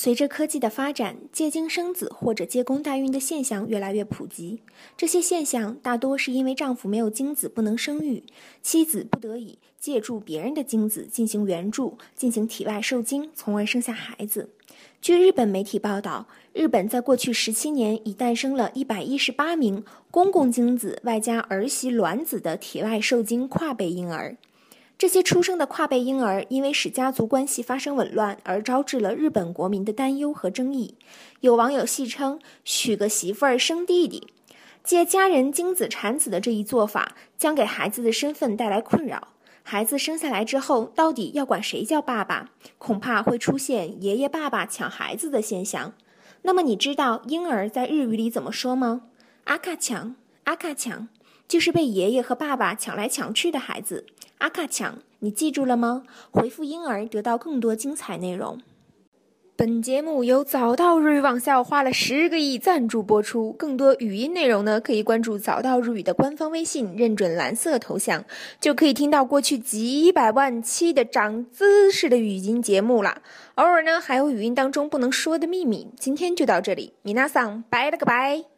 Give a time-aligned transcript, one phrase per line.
[0.00, 4.60] 随着科技的发展，借精生子或者借宫代孕的现象越来越普及。
[4.96, 8.22] 这些现象大多是因为丈夫没有精子不能生育，
[8.62, 14.50] 妻子不得已借助别人的精子进行援助，进行体外受精，从而生下孩子。
[15.02, 24.36] 据日本媒体报道，日本在过去十七年已诞生了一百一十八名公共精子外加儿媳卵子的体外受精跨辈婴儿。
[24.98, 30.96] 这些出生的跨辈婴儿因为使家族关系发生紊乱，而招致了日本国民的担忧和争议。
[31.38, 34.26] 有网友戏称：“娶个媳妇儿生弟弟，
[34.82, 39.28] 借家人精子产子的这一做法，将给孩子的身份带来困扰。
[39.62, 42.50] 孩子生下来之后，到底要管谁叫爸爸？
[42.78, 45.92] 恐怕会出现爷爷爸爸抢孩子的现象。
[46.42, 49.02] 那么，你知道婴儿在日语里怎么说吗？
[49.44, 51.06] 阿卡强，阿卡强，
[51.46, 54.04] 就是被爷爷和爸爸抢来抢去的孩子。”
[54.38, 56.04] 阿卡强，你记住了吗？
[56.30, 58.58] 回复婴儿得到更多精彩内容。
[59.56, 63.52] 本节目由早到日语网校花了十个亿赞助播出。
[63.54, 68.24] 更多语音内容呢，可以关注早到日语的官方微信，认准蓝色头像，
[68.60, 73.20] 就可以听到过去几百万期的长姿势的语音节目了。
[73.56, 75.88] 偶尔呢，还有语音当中不能说的秘密。
[75.98, 78.57] 今天就到这里，米娜桑，拜了个拜。